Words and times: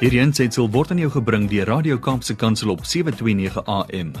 Hierdie 0.00 0.22
aanseit 0.22 0.56
word 0.72 0.94
aan 0.94 1.00
jou 1.02 1.10
gebring 1.12 1.42
deur 1.50 1.66
Radio 1.68 1.98
Kaapse 2.00 2.32
Kansel 2.32 2.70
op 2.72 2.86
7:29 2.88 3.60
AM. 3.68 4.14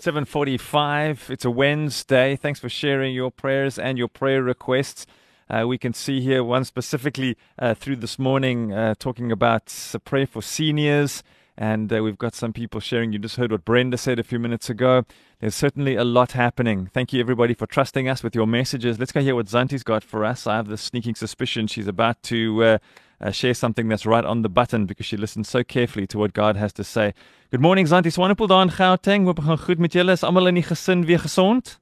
7:45. 0.00 1.28
It's 1.28 1.44
a 1.44 1.50
Wednesday. 1.50 2.36
Thanks 2.36 2.58
for 2.58 2.70
sharing 2.70 3.12
your 3.12 3.30
prayers 3.30 3.78
and 3.78 3.98
your 3.98 4.08
prayer 4.08 4.42
requests. 4.42 5.04
Uh, 5.50 5.66
we 5.66 5.76
can 5.76 5.92
see 5.92 6.22
here 6.22 6.42
one 6.42 6.64
specifically 6.64 7.36
uh, 7.58 7.74
through 7.74 8.00
this 8.00 8.18
morning 8.18 8.72
uh, 8.72 8.94
talking 8.98 9.30
about 9.30 9.70
a 9.92 9.98
prayer 9.98 10.26
for 10.26 10.42
seniors. 10.42 11.22
And 11.60 11.92
uh, 11.92 12.04
we've 12.04 12.16
got 12.16 12.36
some 12.36 12.52
people 12.52 12.78
sharing. 12.78 13.12
You 13.12 13.18
just 13.18 13.34
heard 13.34 13.50
what 13.50 13.64
Brenda 13.64 13.98
said 13.98 14.20
a 14.20 14.22
few 14.22 14.38
minutes 14.38 14.70
ago. 14.70 15.02
There's 15.40 15.56
certainly 15.56 15.96
a 15.96 16.04
lot 16.04 16.32
happening. 16.32 16.88
Thank 16.94 17.12
you, 17.12 17.18
everybody, 17.18 17.52
for 17.52 17.66
trusting 17.66 18.08
us 18.08 18.22
with 18.22 18.36
your 18.36 18.46
messages. 18.46 19.00
Let's 19.00 19.10
go 19.10 19.20
hear 19.20 19.34
what 19.34 19.46
Zantie's 19.46 19.82
got 19.82 20.04
for 20.04 20.24
us. 20.24 20.46
I 20.46 20.54
have 20.54 20.68
the 20.68 20.76
sneaking 20.76 21.16
suspicion 21.16 21.66
she's 21.66 21.88
about 21.88 22.22
to 22.24 22.62
uh, 22.62 22.78
uh, 23.20 23.32
share 23.32 23.54
something 23.54 23.88
that's 23.88 24.06
right 24.06 24.24
on 24.24 24.42
the 24.42 24.48
button 24.48 24.86
because 24.86 25.06
she 25.06 25.16
listens 25.16 25.48
so 25.48 25.64
carefully 25.64 26.06
to 26.06 26.18
what 26.18 26.32
God 26.32 26.54
has 26.54 26.72
to 26.74 26.84
say. 26.84 27.12
Good 27.50 27.60
morning, 27.60 27.86
Zantie. 27.86 28.12
Swanepoel 28.12 28.46
daar 28.46 28.62
in 28.62 28.70
Gauteng. 28.70 29.24
Hoop 29.24 29.40
gaan 29.40 29.58
goed 29.58 29.78
met 29.78 29.92
julle. 29.92 30.12
Is 30.12 30.22
almal 30.22 30.46
in 30.46 30.54
die 30.54 30.62
gesin 30.62 31.04
weer 31.06 31.18
gesond? 31.18 31.80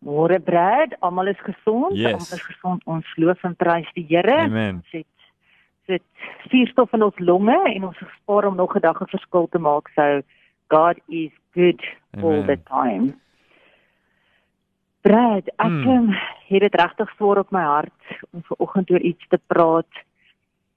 Môre 0.00 0.40
Brad, 0.40 0.96
almal 1.00 1.28
is 1.28 1.40
gesond. 1.44 1.96
Yes. 1.96 2.12
Almal 2.12 2.38
is 2.38 2.42
gesond. 2.42 2.84
Ons 2.84 3.16
loof 3.16 3.42
en 3.44 3.56
prys 3.56 3.92
die 3.92 4.06
Here. 4.08 4.38
Amen. 4.46 4.84
Het 5.86 6.02
sit 6.02 6.50
suurstof 6.50 6.92
in 6.92 7.02
ons 7.02 7.18
longe 7.18 7.58
en 7.74 7.84
ons 7.84 8.02
spaar 8.22 8.46
om 8.46 8.56
nog 8.56 8.76
'n 8.76 8.80
dag 8.80 9.00
'n 9.00 9.08
verskil 9.08 9.48
te 9.50 9.58
maak. 9.58 9.88
So 9.94 10.22
God 10.68 10.98
is 11.08 11.30
good 11.54 11.82
all 12.22 12.42
Amen. 12.42 12.46
the 12.46 12.58
time. 12.62 13.14
Brad, 15.00 15.46
ek 15.46 15.66
Hmm. 15.66 15.82
hmm. 15.82 16.16
het 16.48 16.60
dit 16.60 16.74
regtig 16.74 17.16
voor 17.16 17.38
op 17.38 17.50
my 17.50 17.62
hart 17.62 18.02
om 18.30 18.42
vanoggend 18.42 18.90
oor 18.90 19.00
iets 19.00 19.28
te 19.28 19.40
praat. 19.46 19.92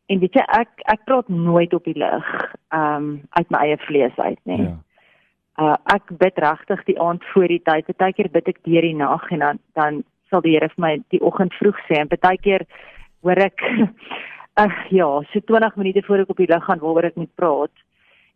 En 0.06 0.20
weet 0.20 0.34
jy, 0.34 0.44
ek 0.48 0.70
ek 0.86 1.04
praat 1.04 1.28
nooit 1.28 1.74
op 1.74 1.84
die 1.84 1.98
lig, 1.98 2.56
ehm 2.70 2.96
um, 2.96 3.22
uit 3.30 3.50
my 3.50 3.58
eie 3.58 3.78
vlees 3.78 4.18
uit 4.18 4.40
nie. 4.44 4.62
Ja. 4.62 4.78
Uh 5.60 5.76
ek 5.86 6.18
bid 6.18 6.38
regtig 6.38 6.84
die 6.84 7.00
aand 7.02 7.24
voor 7.34 7.48
die 7.48 7.62
tyd. 7.64 7.86
Partykeer 7.86 8.30
bid 8.32 8.48
ek 8.48 8.64
deur 8.64 8.82
die 8.82 8.96
nag 8.96 9.32
en 9.32 9.40
dan 9.40 9.60
dan 9.74 10.04
sal 10.30 10.42
die 10.42 10.54
Here 10.56 10.70
vir 10.70 10.82
my 10.86 10.92
die 11.10 11.22
oggend 11.22 11.54
vroeg 11.54 11.78
sê 11.88 12.00
en 12.00 12.08
partykeer 12.08 12.66
hoor 13.22 13.42
ek 13.44 13.60
ag 14.60 14.76
ja, 14.90 15.08
so 15.32 15.40
20 15.40 15.76
minute 15.76 16.04
voor 16.04 16.26
ek 16.26 16.34
op 16.34 16.42
die 16.42 16.50
lig 16.50 16.66
gaan 16.66 16.82
waaroor 16.84 17.08
ek 17.10 17.16
moet 17.20 17.32
praat. 17.40 17.86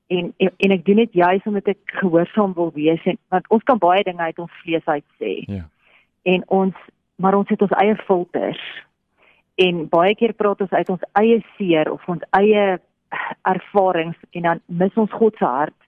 En, 0.08 0.32
en 0.38 0.52
en 0.66 0.74
ek 0.76 0.86
doen 0.88 1.02
dit 1.04 1.20
juis 1.20 1.46
omdat 1.50 1.74
ek 1.74 1.96
gehoorsaam 2.00 2.54
wil 2.56 2.72
wees 2.76 3.04
en 3.10 3.20
want 3.34 3.48
ons 3.56 3.64
kan 3.68 3.80
baie 3.82 4.04
dinge 4.08 4.24
uit 4.24 4.40
ons 4.40 4.60
vlees 4.64 4.86
uit 4.86 5.06
sê. 5.20 5.36
Ja. 5.52 5.66
En 6.24 6.44
ons 6.48 6.90
maar 7.16 7.36
ons 7.38 7.50
het 7.50 7.62
ons 7.62 7.76
eie 7.82 7.96
filters. 8.08 8.62
En 9.62 9.86
baie 9.90 10.16
keer 10.18 10.34
praat 10.34 10.62
ons 10.66 10.72
uit 10.72 10.90
ons 10.90 11.08
eie 11.20 11.40
seer 11.58 11.92
of 11.92 12.04
ons 12.10 12.24
eie 12.40 12.66
ervarings 13.54 14.20
en 14.32 14.48
dan 14.48 14.62
mis 14.66 15.00
ons 15.00 15.18
God 15.20 15.38
se 15.38 15.46
hart. 15.46 15.80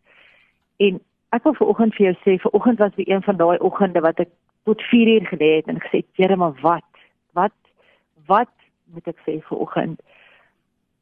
En 0.83 0.99
ek 1.35 1.47
wil 1.47 1.57
vanoggend 1.59 1.95
vir 1.97 2.09
jou 2.09 2.15
sê, 2.23 2.35
vanoggend 2.43 2.83
was 2.83 2.95
weer 2.99 3.09
een 3.15 3.23
van 3.25 3.39
daai 3.39 3.57
oggende 3.57 4.03
wat 4.05 4.19
ek 4.23 4.31
tot 4.65 4.81
4 4.91 5.13
uur 5.15 5.29
gelê 5.31 5.49
het 5.59 5.71
en 5.71 5.81
gesê, 5.81 6.03
"Here, 6.17 6.35
maar 6.35 6.55
wat? 6.61 6.91
Wat 7.33 7.57
wat 8.27 8.53
moet 8.93 9.07
ek 9.07 9.19
sê 9.25 9.41
vanoggend?" 9.41 10.01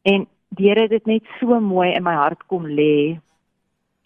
En 0.03 0.27
die 0.57 0.69
Here 0.69 0.85
het 0.85 0.93
dit 0.93 1.05
net 1.05 1.29
so 1.39 1.59
mooi 1.59 1.91
in 1.93 2.03
my 2.03 2.13
hart 2.13 2.43
kom 2.51 2.67
lê. 2.67 3.19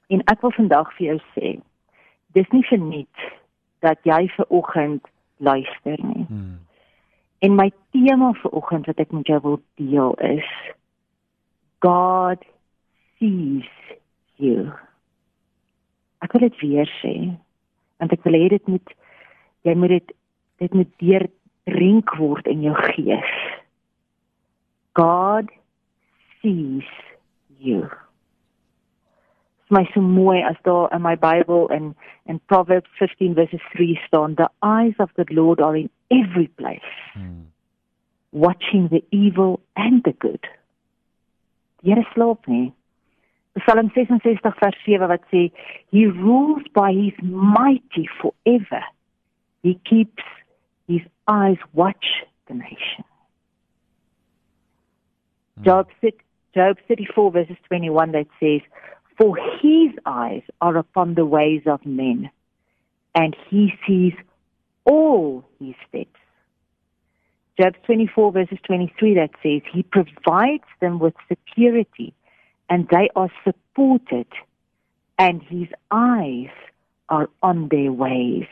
En 0.08 0.24
ek 0.32 0.42
wil 0.42 0.54
vandag 0.56 0.94
vir 0.96 1.08
jou 1.08 1.18
sê, 1.36 1.58
dis 2.38 2.48
nie 2.56 2.64
verniet 2.70 3.28
dat 3.84 4.00
jy 4.08 4.28
vanoggend 4.38 5.04
luister 5.44 5.98
nie. 6.04 6.26
Hmm. 6.30 6.60
En 7.40 7.56
my 7.56 7.70
tema 7.94 8.32
vir 8.42 8.56
oggend 8.58 8.88
wat 8.90 9.02
ek 9.02 9.12
met 9.14 9.28
jou 9.30 9.38
wil 9.44 9.60
deel 9.78 10.16
is 10.26 10.48
God 11.86 12.42
sees 13.20 13.70
you. 14.42 14.72
Ek 16.26 16.34
wil 16.34 16.48
dit 16.48 16.64
weer 16.64 16.90
sê 17.02 17.14
want 17.98 18.14
ek 18.14 18.26
wil 18.26 18.38
hê 18.38 18.48
dit 18.54 18.68
moet 18.70 18.96
jy 19.66 19.74
moet 19.78 19.94
dit 19.98 20.16
dit 20.62 20.74
moet 20.74 20.90
deurdrink 21.02 22.14
word 22.18 22.50
in 22.50 22.66
jou 22.66 22.74
gees. 22.90 23.34
God 24.98 25.54
sees 26.42 26.84
you. 27.60 27.82
Dit 29.68 29.70
is 29.70 29.70
my 29.70 29.90
so 29.94 30.02
mooi 30.02 30.44
as 30.44 30.56
daar 30.64 30.94
in 30.94 31.02
my 31.02 31.16
Bybel 31.16 31.68
in 31.72 31.96
in 32.26 32.40
Proverbs 32.46 32.90
15 32.98 33.34
verses 33.34 33.62
3 33.74 33.96
staan 34.06 34.36
the 34.36 34.50
eyes 34.60 34.96
of 34.98 35.10
the 35.16 35.26
Lord 35.34 35.62
are 35.62 35.78
in 35.78 35.90
every 36.08 36.48
place 36.48 36.94
Hmm. 37.14 37.42
watching 38.32 38.88
the 38.92 39.04
evil 39.12 39.60
and 39.76 40.04
the 40.04 40.14
good. 40.14 40.46
Die 41.84 41.94
Here 41.94 42.06
slaap 42.14 42.48
nie. 42.48 42.74
Psalm 43.66 43.92
66 43.96 44.42
vers 44.60 44.76
7 44.86 45.08
wat 45.08 45.24
sê 45.32 45.52
he 45.92 46.06
rules 46.06 46.64
by 46.74 46.94
his 46.94 47.14
mighty 47.24 48.08
forever. 48.22 48.84
He 49.64 49.80
keeps 49.84 50.24
his 50.88 51.02
eyes 51.28 51.58
watch 51.74 52.06
the 52.48 52.54
nation. 52.54 53.04
Job 55.62 55.90
sit 56.02 56.16
Job 56.58 56.78
34 56.88 57.32
verses 57.32 57.56
21 57.68 58.14
that 58.14 58.26
says 58.40 58.62
for 59.16 59.38
his 59.62 59.92
eyes 60.08 60.42
are 60.60 60.76
upon 60.76 61.14
the 61.14 61.24
ways 61.24 61.62
of 61.68 61.86
men 61.86 62.32
and 63.14 63.38
he 63.48 63.74
sees 63.86 64.14
all 64.84 65.48
his 65.60 65.76
steps. 65.88 66.20
Job 67.62 67.76
24 67.86 68.32
verses 68.32 68.58
23 68.66 69.14
that 69.14 69.30
says 69.44 69.62
he 69.72 69.84
provides 69.84 70.64
them 70.82 70.98
with 70.98 71.14
security 71.28 72.12
and 72.72 72.88
they 72.90 73.08
are 73.16 73.30
supported 73.44 74.26
and 75.20 75.44
his 75.44 75.68
eyes 75.92 76.50
are 77.08 77.30
on 77.44 77.68
their 77.70 77.92
ways. 77.92 78.48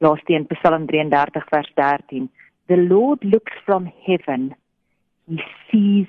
Lastly 0.00 0.34
in 0.34 0.48
Psalm 0.60 0.88
33 0.88 1.08
vers 1.52 1.66
13 1.76 2.28
the 2.66 2.76
Lord 2.76 3.24
looks 3.24 3.52
from 3.64 3.92
heaven 4.04 4.56
he 5.28 5.40
sees 5.70 6.06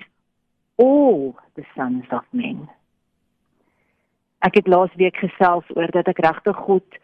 all 0.80 1.36
the 1.56 1.66
sons 1.76 2.08
of 2.12 2.24
men. 2.32 2.64
Ek 4.48 4.56
het 4.56 4.68
laas 4.72 4.94
week 4.96 5.20
gesels 5.20 5.68
oor 5.76 5.92
dat 5.92 6.08
ek 6.08 6.22
regtig 6.24 6.58
God 6.64 7.00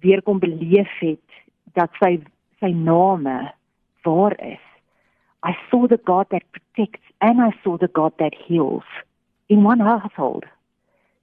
weer 0.00 0.22
kom 0.24 0.40
beleef 0.40 0.90
het 1.02 1.40
dat 1.76 1.92
sy 2.00 2.16
sy 2.58 2.72
name 2.72 3.36
waar 4.06 4.34
is. 4.42 4.64
I 5.44 5.52
saw 5.68 5.86
the 5.86 6.00
God 6.02 6.32
that 6.32 6.48
protects 6.50 7.04
and 7.20 7.44
I 7.44 7.52
saw 7.62 7.76
the 7.76 7.90
God 7.92 8.16
that 8.18 8.34
heals 8.34 8.88
in 9.48 9.62
one 9.62 9.84
household 9.84 10.48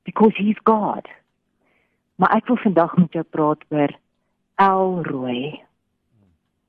because 0.05 0.37
he's 0.37 0.61
God. 0.63 1.09
Maar 2.15 2.37
ek 2.37 2.47
wil 2.47 2.61
vandag 2.61 2.93
met 3.01 3.17
jou 3.17 3.25
praat 3.27 3.65
oor 3.73 3.91
Elroy. 4.61 5.63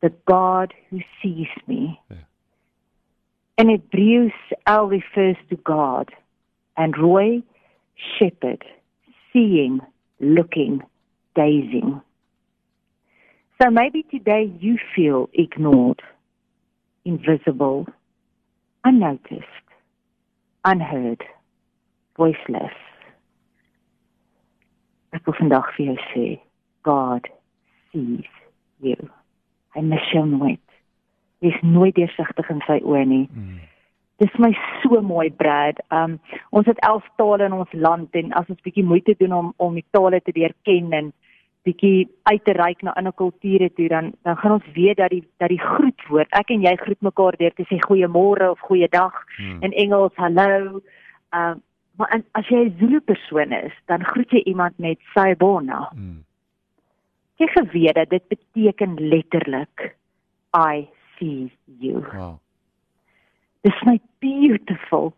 The 0.01 0.13
God 0.25 0.73
who 0.89 1.05
sees 1.21 1.53
me. 1.67 1.99
Ja. 2.09 2.25
In 3.59 3.71
Hebrews, 3.71 4.35
El 4.67 4.87
refers 4.87 5.37
to 5.49 5.57
God 5.57 6.11
and 6.77 6.95
Roi, 6.99 7.43
shepherd, 8.19 8.63
seeing, 9.33 9.81
looking, 10.21 10.83
gazing. 11.35 12.03
So 13.61 13.71
maybe 13.71 14.03
today 14.11 14.53
you 14.61 14.77
feel 14.95 15.31
ignored, 15.33 16.03
invisible, 17.07 17.87
unnoticed, 18.85 19.47
unheard, 20.63 21.25
voiceless. 22.19 22.77
Ek 25.17 25.25
wil 25.25 25.39
vandag 25.41 25.73
vir 25.79 25.95
jou 25.95 25.97
sê, 26.13 26.27
God 26.85 27.25
sees 27.89 28.29
you. 28.85 29.09
Hy 29.73 29.89
mis 29.89 30.13
jou 30.13 30.27
nooit. 30.29 30.66
Hy's 31.45 31.59
nooit 31.63 31.95
deursigtig 31.95 32.51
in 32.51 32.63
sy 32.67 32.81
oë 32.83 33.05
nie. 33.07 33.25
Hmm. 33.33 33.61
Dis 34.23 34.33
my 34.41 34.49
so 34.83 35.03
mooi 35.05 35.29
Brad. 35.31 35.83
Um 35.93 36.19
ons 36.51 36.67
het 36.67 36.81
11 36.81 37.05
tale 37.21 37.45
in 37.45 37.53
ons 37.53 37.73
land 37.73 38.15
en 38.17 38.33
as 38.33 38.49
ons 38.49 38.63
bietjie 38.65 38.85
moeite 38.85 39.15
doen 39.19 39.33
om 39.33 39.53
om 39.57 39.75
die 39.77 39.85
tale 39.91 40.21
te 40.25 40.33
leer 40.35 40.55
ken 40.65 40.93
en 40.97 41.13
bietjie 41.67 42.09
uit 42.31 42.45
te 42.45 42.55
reik 42.57 42.83
na 42.83 42.95
ander 42.97 43.13
kulture 43.13 43.69
toe 43.75 43.89
dan 43.93 44.13
dan 44.25 44.37
gaan 44.41 44.57
ons 44.57 44.73
weet 44.75 44.97
dat 44.97 45.11
die 45.11 45.25
dat 45.43 45.53
die 45.53 45.61
groetwoord 45.61 46.33
ek 46.41 46.55
en 46.55 46.65
jy 46.65 46.77
groet 46.81 47.03
mekaar 47.03 47.37
deur 47.37 47.53
te 47.59 47.67
sê 47.69 47.81
goeiemôre 47.85 48.51
of 48.51 48.61
goeiedag 48.71 49.13
Hmm. 49.37 49.63
in 49.63 49.73
Engels 49.73 50.17
hallo. 50.17 50.81
Um 51.33 51.63
maar 51.97 52.11
en, 52.13 52.25
as 52.33 52.49
jy 52.49 52.65
'n 52.65 52.77
Zulu 52.79 53.01
persoon 53.01 53.53
is, 53.53 53.73
dan 53.87 54.05
groet 54.05 54.31
jy 54.31 54.43
iemand 54.45 54.79
met 54.79 54.99
sayibona. 55.15 55.89
Hmm. 55.93 56.25
Jy 57.37 57.47
geweet 57.47 57.95
dat 57.95 58.11
dit 58.11 58.29
beteken 58.29 58.95
letterlik 59.09 59.97
I 60.57 60.89
see 61.19 61.53
you. 61.81 62.05
Wow. 62.13 62.41
Dis 63.65 63.75
my 63.85 64.01
beautiful. 64.21 65.15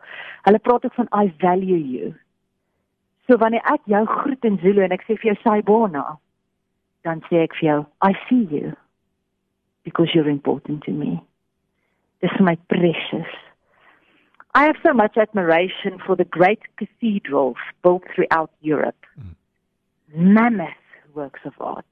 Hulle 0.47 0.59
praat 0.59 0.85
ook 0.85 0.95
van 0.95 1.11
I 1.13 1.33
value 1.39 1.77
you. 1.77 2.15
So 3.29 3.37
wanneer 3.37 3.65
ek 3.69 3.85
jou 3.85 4.05
groet 4.07 4.45
in 4.45 4.59
Zulu 4.63 4.83
en 4.83 4.95
ek 4.97 5.05
sê 5.05 5.19
vir 5.19 5.35
jou 5.35 5.39
sayibona, 5.43 6.05
dan 7.05 7.21
sê 7.29 7.43
ek 7.45 7.59
vir 7.61 7.69
jou, 7.69 7.81
I 8.01 8.15
see 8.29 8.47
you 8.49 8.73
because 9.85 10.15
you're 10.15 10.29
important 10.29 10.83
to 10.85 10.93
me. 10.93 11.21
This 12.21 12.31
is 12.35 12.41
my 12.41 12.57
precious. 12.69 13.31
I 14.55 14.65
have 14.65 14.77
so 14.83 14.93
much 14.93 15.17
admiration 15.17 16.01
for 16.05 16.17
the 16.17 16.25
great 16.25 16.61
cathedrals 16.79 17.57
built 17.83 18.03
throughout 18.15 18.51
Europe. 18.61 19.05
Mm. 19.21 19.35
Mammoth 20.35 20.89
works 21.15 21.41
of 21.45 21.53
art. 21.61 21.85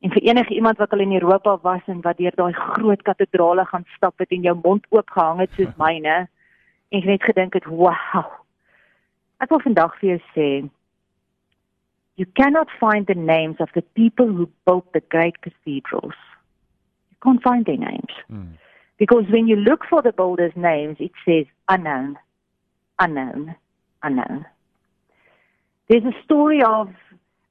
En 0.00 0.10
vir 0.10 0.22
enige 0.22 0.54
iemand 0.54 0.78
wat 0.78 0.92
al 0.92 0.98
in 1.02 1.12
Europa 1.12 1.58
was 1.62 1.80
en 1.86 2.00
wat 2.00 2.16
deur 2.16 2.34
daai 2.34 2.52
groot 2.52 3.02
kathedrale 3.02 3.64
gaan 3.64 3.84
stap 3.96 4.18
het 4.18 4.30
en 4.30 4.42
jou 4.46 4.58
mond 4.62 4.86
oop 4.88 5.10
gehang 5.10 5.40
het 5.40 5.50
soos 5.52 5.74
myne 5.84 6.28
en 6.88 7.06
net 7.06 7.22
gedink 7.22 7.52
het, 7.52 7.64
"Wow." 7.64 8.24
Ek 9.38 9.48
wil 9.48 9.60
vandag 9.60 9.98
vir 9.98 10.08
jou 10.08 10.20
sê, 10.34 10.70
you 12.14 12.26
cannot 12.32 12.70
find 12.70 13.06
the 13.06 13.14
names 13.14 13.56
of 13.58 13.70
the 13.72 13.84
people 13.94 14.26
who 14.26 14.48
built 14.64 14.92
the 14.92 15.02
great 15.08 15.40
cathedrals. 15.40 16.18
You 17.10 17.18
can't 17.20 17.42
find 17.42 17.64
their 17.64 17.78
names. 17.78 18.14
Mm. 18.28 18.58
Because 18.96 19.24
when 19.30 19.46
you 19.46 19.56
look 19.56 19.84
for 19.84 20.02
the 20.02 20.12
builders' 20.12 20.56
names, 20.56 20.96
it 20.98 21.12
says 21.24 21.46
unknown, 21.68 22.18
unknown, 22.98 23.54
unknown. 24.02 24.46
There's 25.88 26.04
a 26.04 26.22
story 26.24 26.62
of 26.62 26.88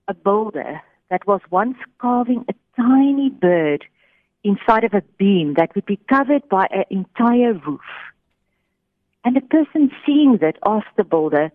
a 0.07 0.13
builder 0.13 0.81
that 1.09 1.25
was 1.27 1.41
once 1.49 1.77
carving 1.99 2.45
a 2.49 2.53
tiny 2.75 3.29
bird 3.29 3.85
inside 4.43 4.83
of 4.83 4.93
a 4.93 5.01
beam 5.17 5.55
that 5.55 5.73
would 5.75 5.85
be 5.85 5.99
covered 6.09 6.47
by 6.49 6.67
an 6.71 6.85
entire 6.89 7.53
roof. 7.53 7.81
And 9.23 9.35
the 9.35 9.41
person 9.41 9.91
seeing 10.05 10.37
that 10.41 10.57
asked 10.65 10.95
the 10.95 11.03
builder, 11.03 11.51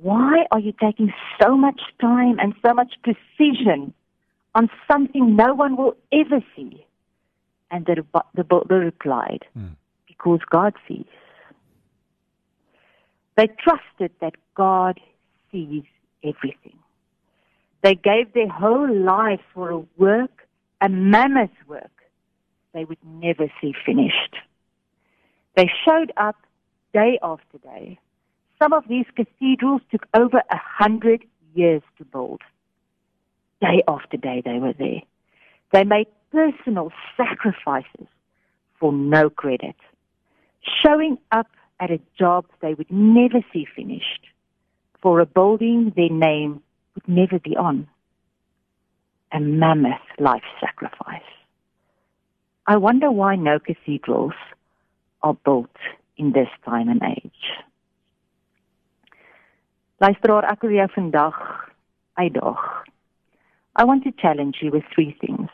Why 0.00 0.44
are 0.50 0.60
you 0.60 0.72
taking 0.72 1.12
so 1.40 1.56
much 1.56 1.80
time 2.00 2.38
and 2.38 2.54
so 2.64 2.74
much 2.74 2.94
precision 3.02 3.94
on 4.54 4.68
something 4.90 5.36
no 5.36 5.54
one 5.54 5.76
will 5.76 5.96
ever 6.12 6.44
see? 6.54 6.84
And 7.70 7.86
the, 7.86 8.04
the 8.34 8.44
builder 8.44 8.78
replied, 8.78 9.44
mm. 9.56 9.76
Because 10.06 10.40
God 10.50 10.74
sees. 10.86 11.06
They 13.36 13.48
trusted 13.48 14.12
that 14.20 14.34
God 14.54 14.98
sees 15.52 15.84
everything. 16.22 16.78
They 17.82 17.94
gave 17.94 18.32
their 18.32 18.48
whole 18.48 18.92
lives 18.92 19.42
for 19.54 19.70
a 19.70 19.82
work, 19.96 20.48
a 20.80 20.88
mammoth 20.88 21.50
work, 21.68 21.90
they 22.76 22.84
would 22.84 22.98
never 23.04 23.50
see 23.60 23.72
finished. 23.86 24.36
They 25.56 25.70
showed 25.86 26.12
up 26.18 26.36
day 26.92 27.18
after 27.22 27.56
day. 27.58 27.98
Some 28.62 28.74
of 28.74 28.84
these 28.86 29.06
cathedrals 29.16 29.80
took 29.90 30.06
over 30.14 30.38
a 30.38 30.58
hundred 30.58 31.24
years 31.54 31.82
to 31.96 32.04
build. 32.04 32.42
Day 33.62 33.82
after 33.88 34.18
day 34.18 34.42
they 34.44 34.58
were 34.58 34.74
there. 34.74 35.00
They 35.72 35.84
made 35.84 36.08
personal 36.30 36.92
sacrifices 37.16 38.08
for 38.78 38.92
no 38.92 39.30
credit, 39.30 39.76
showing 40.84 41.16
up 41.32 41.48
at 41.80 41.90
a 41.90 42.00
job 42.18 42.44
they 42.60 42.74
would 42.74 42.90
never 42.90 43.42
see 43.54 43.66
finished, 43.74 44.26
for 45.00 45.20
a 45.20 45.26
building 45.26 45.94
their 45.96 46.10
name 46.10 46.62
would 46.96 47.08
never 47.08 47.38
be 47.38 47.56
on. 47.56 47.86
A 49.32 49.38
mammoth 49.38 50.08
life 50.18 50.48
sacrifice. 50.60 51.30
I 52.66 52.76
wonder 52.76 53.12
why 53.12 53.36
no 53.36 53.60
cathedrals 53.60 54.32
are 55.22 55.34
built 55.44 55.76
in 56.16 56.32
this 56.32 56.48
time 56.64 56.88
and 56.88 57.02
age. 57.02 57.46
Luisteraar, 60.00 60.44
ek 60.50 60.64
wil 60.66 60.74
jou 60.76 60.88
vandag 60.92 61.36
uitdaag. 62.20 62.64
I 63.76 63.84
want 63.84 64.04
to 64.04 64.12
challenge 64.12 64.58
you 64.60 64.70
with 64.70 64.84
three 64.94 65.16
things. 65.20 65.48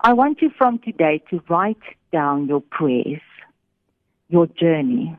I 0.00 0.12
want 0.12 0.40
you 0.40 0.50
from 0.56 0.78
today 0.78 1.22
to 1.30 1.42
write 1.48 1.82
down 2.12 2.46
your 2.48 2.60
prayers, 2.60 3.20
your 4.28 4.46
journey, 4.46 5.16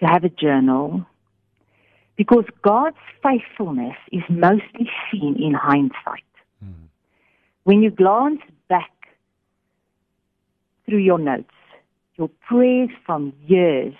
to 0.00 0.06
have 0.06 0.24
a 0.24 0.28
journal, 0.28 1.06
because 2.16 2.44
God's 2.62 2.96
faithfulness 3.22 3.96
is 4.10 4.22
mostly 4.28 4.90
seen 5.10 5.36
in 5.38 5.54
hindsight. 5.54 6.24
Mm. 6.64 6.88
When 7.64 7.82
you 7.82 7.90
glance 7.90 8.40
back 8.68 8.90
through 10.86 10.98
your 10.98 11.18
notes, 11.18 11.54
your 12.16 12.28
prayers 12.46 12.90
from 13.06 13.32
years, 13.46 13.94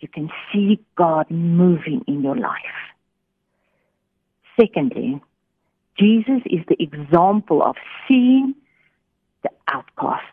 you 0.00 0.08
can 0.08 0.30
see 0.52 0.78
God 0.96 1.30
moving 1.30 2.04
in 2.06 2.22
your 2.22 2.36
life. 2.36 2.78
Secondly, 4.58 5.20
Jesus 5.98 6.42
is 6.46 6.60
the 6.68 6.80
example 6.80 7.62
of 7.62 7.76
seeing 8.06 8.54
the 9.42 9.50
outcasts. 9.66 10.26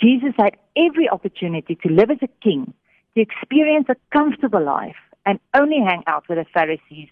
Jesus 0.00 0.34
had 0.38 0.56
every 0.76 1.08
opportunity 1.08 1.76
to 1.76 1.88
live 1.88 2.10
as 2.10 2.18
a 2.22 2.28
king, 2.42 2.74
to 3.14 3.20
experience 3.20 3.86
a 3.88 3.96
comfortable 4.12 4.62
life, 4.62 4.96
and 5.24 5.38
only 5.54 5.80
hang 5.80 6.02
out 6.06 6.28
with 6.28 6.38
the 6.38 6.46
Pharisees 6.52 7.08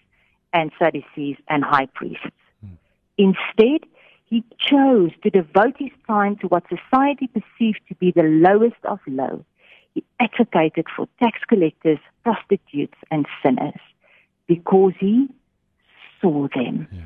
and 0.53 0.71
Sadducees 0.77 1.37
and 1.47 1.63
high 1.63 1.87
priests. 1.87 2.25
Hmm. 2.61 2.73
Instead, 3.17 3.87
he 4.25 4.43
chose 4.57 5.11
to 5.23 5.29
devote 5.29 5.75
his 5.77 5.91
time 6.07 6.37
to 6.37 6.47
what 6.47 6.63
society 6.69 7.27
perceived 7.27 7.81
to 7.89 7.95
be 7.95 8.11
the 8.11 8.23
lowest 8.23 8.77
of 8.85 8.99
low. 9.05 9.43
He 9.93 10.03
advocated 10.19 10.87
for 10.95 11.07
tax 11.21 11.39
collectors, 11.47 11.99
prostitutes, 12.23 12.97
and 13.11 13.25
sinners 13.43 13.79
because 14.47 14.93
he 14.99 15.27
saw 16.21 16.47
them. 16.55 16.87
Yeah. 16.91 17.01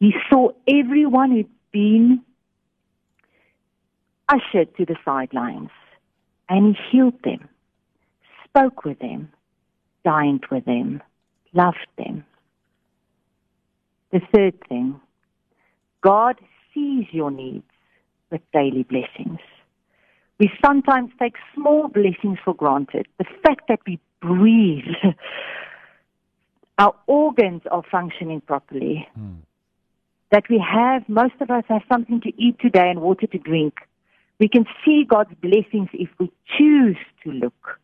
He 0.00 0.14
saw 0.28 0.50
everyone 0.68 1.30
who'd 1.30 1.48
been 1.72 2.22
ushered 4.28 4.76
to 4.76 4.84
the 4.84 4.96
sidelines 5.04 5.70
and 6.48 6.76
he 6.76 6.82
healed 6.90 7.22
them, 7.24 7.48
spoke 8.44 8.84
with 8.84 8.98
them, 8.98 9.32
dined 10.08 10.44
with 10.50 10.64
them, 10.64 11.02
loved 11.52 11.86
them. 11.98 12.24
The 14.10 14.20
third 14.34 14.54
thing, 14.66 14.98
God 16.00 16.36
sees 16.72 17.04
your 17.10 17.30
needs 17.30 17.70
with 18.30 18.40
daily 18.54 18.84
blessings. 18.84 19.40
We 20.38 20.50
sometimes 20.64 21.10
take 21.18 21.34
small 21.54 21.88
blessings 21.88 22.38
for 22.42 22.54
granted. 22.54 23.06
The 23.18 23.26
fact 23.42 23.62
that 23.68 23.80
we 23.86 23.98
breathe, 24.22 24.94
our 26.78 26.94
organs 27.06 27.62
are 27.70 27.82
functioning 27.90 28.40
properly, 28.40 29.06
mm. 29.18 29.36
that 30.30 30.44
we 30.48 30.58
have, 30.58 31.06
most 31.06 31.34
of 31.42 31.50
us 31.50 31.64
have 31.68 31.82
something 31.92 32.22
to 32.22 32.32
eat 32.42 32.58
today 32.60 32.88
and 32.88 33.02
water 33.02 33.26
to 33.26 33.38
drink. 33.38 33.74
We 34.38 34.48
can 34.48 34.64
see 34.86 35.04
God's 35.06 35.34
blessings 35.42 35.90
if 35.92 36.08
we 36.18 36.30
choose 36.56 36.96
to 37.24 37.30
look. 37.30 37.78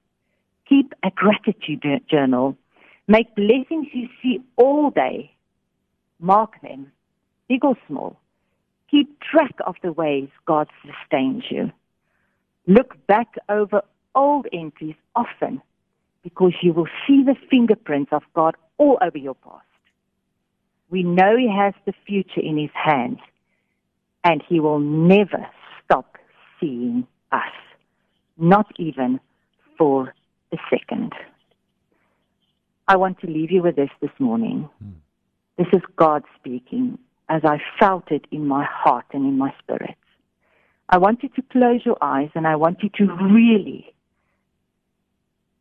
Keep 0.69 0.95
a 1.03 1.11
gratitude 1.11 1.85
journal. 2.11 2.57
Make 3.07 3.35
blessings 3.35 3.89
you 3.93 4.09
see 4.23 4.41
all 4.57 4.91
day. 4.91 5.31
Mark 6.21 6.61
them, 6.63 6.91
big 7.49 7.65
or 7.65 7.77
small. 7.87 8.19
Keep 8.91 9.21
track 9.21 9.55
of 9.67 9.77
the 9.83 9.93
ways 9.93 10.29
God 10.47 10.69
sustains 10.83 11.45
you. 11.51 11.71
Look 12.67 13.07
back 13.07 13.35
over 13.49 13.83
old 14.15 14.47
entries 14.53 14.95
often 15.15 15.61
because 16.23 16.55
you 16.63 16.73
will 16.73 16.89
see 17.07 17.23
the 17.23 17.37
fingerprints 17.51 18.13
of 18.13 18.23
God 18.35 18.55
all 18.79 18.99
over 19.03 19.19
your 19.19 19.35
past. 19.35 19.67
We 20.89 21.03
know 21.03 21.37
He 21.37 21.51
has 21.55 21.75
the 21.85 21.93
future 22.07 22.41
in 22.41 22.57
His 22.57 22.71
hands 22.73 23.19
and 24.23 24.43
He 24.49 24.61
will 24.61 24.79
never 24.79 25.47
stop 25.85 26.17
seeing 26.59 27.07
us, 27.33 27.53
not 28.39 28.73
even 28.79 29.21
for 29.77 30.15
a 30.55 30.59
second. 30.71 31.13
I 32.87 32.97
want 32.97 33.21
to 33.21 33.27
leave 33.27 33.51
you 33.51 33.63
with 33.63 33.77
this 33.77 33.91
this 34.01 34.11
morning. 34.19 34.69
Mm. 34.83 34.95
This 35.59 35.67
is 35.73 35.83
God 35.97 36.23
speaking 36.39 36.99
as 37.29 37.43
I 37.45 37.59
felt 37.79 38.11
it 38.11 38.27
in 38.31 38.47
my 38.47 38.65
heart 38.65 39.07
and 39.13 39.25
in 39.25 39.39
my 39.39 39.53
spirit. 39.63 39.97
I 40.89 40.99
want 40.99 41.23
you 41.23 41.31
to 41.31 41.43
close 41.51 41.81
your 41.85 41.97
eyes 42.03 42.31
and 42.35 42.47
I 42.47 42.57
want 42.57 42.83
you 42.83 42.91
to 42.99 43.13
really 43.33 43.95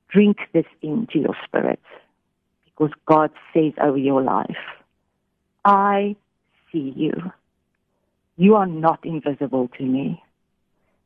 drink 0.09 0.38
this 0.53 0.65
into 0.81 1.19
your 1.19 1.35
spirit 1.45 1.79
because 2.65 2.91
God 3.07 3.31
says 3.53 3.73
over 3.81 3.97
your 3.97 4.21
life, 4.21 4.63
I 5.63 6.15
see 6.71 6.93
you. 6.95 7.13
You 8.35 8.55
are 8.55 8.67
not 8.67 9.00
invisible 9.05 9.69
to 9.77 9.83
me. 9.83 10.21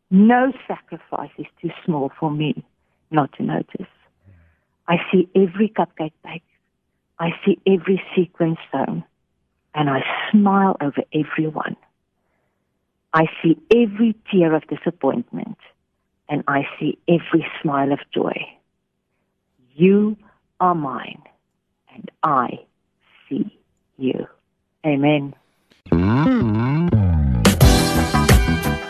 No 0.10 0.52
sacrifice 0.68 1.32
is 1.38 1.46
too 1.62 1.70
small 1.86 2.12
for 2.20 2.32
me 2.32 2.66
not 3.12 3.32
to 3.34 3.44
notice. 3.44 3.88
I 4.88 4.98
see 5.12 5.28
every 5.36 5.70
cupcake 5.70 6.14
baked. 6.24 6.46
I 7.20 7.32
see 7.46 7.60
every 7.66 8.02
sequence 8.16 8.60
sewn. 8.72 9.04
And 9.74 9.90
I 9.90 10.04
smile 10.32 10.78
over 10.82 11.04
everyone. 11.14 11.76
I 13.14 13.26
see 13.42 13.58
every 13.74 14.16
tear 14.32 14.56
of 14.56 14.68
disappointment. 14.68 15.58
And 16.30 16.44
I 16.48 16.68
see 16.80 16.98
every 17.08 17.46
smile 17.62 17.92
of 17.92 18.00
joy. 18.14 18.48
You 19.76 20.18
are 20.60 20.76
mine. 20.76 21.22
And 21.94 22.10
I 22.24 22.60
see 23.30 23.58
you. 23.98 24.28
Amen. 24.86 25.34
Mm-hmm. 25.92 26.67